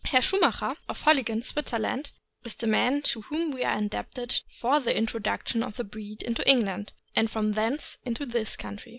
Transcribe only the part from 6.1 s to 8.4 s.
into England, and from thence into